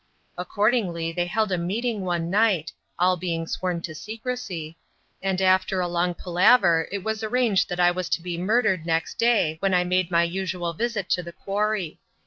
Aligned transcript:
Accordingly 0.35 1.11
they 1.11 1.27
held 1.27 1.51
a 1.51 1.59
meeting 1.59 2.01
one 2.01 2.31
night, 2.31 2.71
all 2.97 3.17
being 3.17 3.45
sworn 3.45 3.81
to 3.81 3.93
secrecy, 3.93 4.75
and 5.21 5.39
after 5.39 5.79
a 5.79 5.87
long 5.87 6.15
palaver 6.15 6.87
it 6.91 7.03
was 7.03 7.21
arranged 7.21 7.69
that 7.69 7.79
I 7.79 7.91
was 7.91 8.09
to 8.17 8.21
be 8.23 8.35
murdered 8.35 8.83
next 8.87 9.19
day 9.19 9.57
when 9.59 9.75
I 9.75 9.83
made 9.83 10.09
my 10.09 10.23
usual 10.23 10.73
visit 10.73 11.07
to 11.11 11.21
the 11.21 11.31
quarry. 11.33 11.99